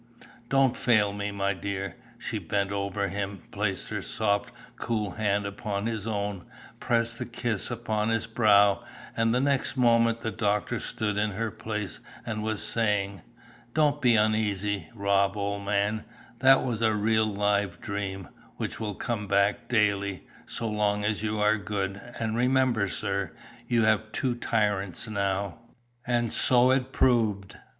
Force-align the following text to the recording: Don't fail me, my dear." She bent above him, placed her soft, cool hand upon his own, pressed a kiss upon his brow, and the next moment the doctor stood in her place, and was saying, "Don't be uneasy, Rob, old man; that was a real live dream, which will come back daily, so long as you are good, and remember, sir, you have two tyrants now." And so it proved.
Don't 0.49 0.75
fail 0.75 1.13
me, 1.13 1.29
my 1.29 1.53
dear." 1.53 1.95
She 2.17 2.39
bent 2.39 2.71
above 2.71 3.11
him, 3.11 3.43
placed 3.51 3.89
her 3.89 4.01
soft, 4.01 4.51
cool 4.77 5.11
hand 5.11 5.45
upon 5.45 5.85
his 5.85 6.07
own, 6.07 6.43
pressed 6.79 7.21
a 7.21 7.25
kiss 7.27 7.69
upon 7.69 8.09
his 8.09 8.25
brow, 8.25 8.83
and 9.15 9.31
the 9.31 9.39
next 9.39 9.77
moment 9.77 10.21
the 10.21 10.31
doctor 10.31 10.79
stood 10.79 11.17
in 11.17 11.29
her 11.29 11.51
place, 11.51 11.99
and 12.25 12.41
was 12.41 12.63
saying, 12.65 13.21
"Don't 13.75 14.01
be 14.01 14.15
uneasy, 14.15 14.89
Rob, 14.95 15.37
old 15.37 15.63
man; 15.65 16.03
that 16.39 16.63
was 16.63 16.81
a 16.81 16.95
real 16.95 17.27
live 17.27 17.79
dream, 17.79 18.29
which 18.57 18.79
will 18.79 18.95
come 18.95 19.27
back 19.27 19.67
daily, 19.69 20.25
so 20.47 20.67
long 20.67 21.05
as 21.05 21.21
you 21.21 21.39
are 21.39 21.57
good, 21.57 22.01
and 22.19 22.35
remember, 22.35 22.87
sir, 22.87 23.33
you 23.67 23.83
have 23.83 24.11
two 24.11 24.33
tyrants 24.33 25.07
now." 25.07 25.59
And 26.07 26.33
so 26.33 26.71
it 26.71 26.91
proved. 26.91 27.55